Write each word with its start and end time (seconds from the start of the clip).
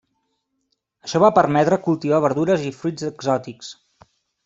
Això 1.09 1.21
va 1.25 1.29
permetre 1.35 1.79
cultivar 1.89 2.23
verdures 2.27 2.67
i 2.71 2.75
fruits 2.81 3.07
exòtics. 3.15 3.75